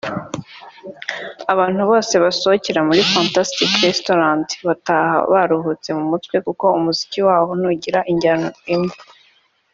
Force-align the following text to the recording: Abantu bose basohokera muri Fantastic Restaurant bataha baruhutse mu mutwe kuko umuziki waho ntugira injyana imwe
Abantu 1.53 1.81
bose 1.91 2.13
basohokera 2.23 2.81
muri 2.89 3.01
Fantastic 3.13 3.71
Restaurant 3.85 4.47
bataha 4.67 5.15
baruhutse 5.31 5.89
mu 5.97 6.03
mutwe 6.11 6.35
kuko 6.45 6.65
umuziki 6.77 7.19
waho 7.27 7.51
ntugira 7.59 7.99
injyana 8.11 8.49
imwe 8.75 8.95